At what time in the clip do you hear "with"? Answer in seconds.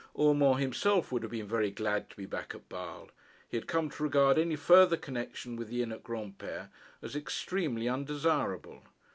5.55-5.67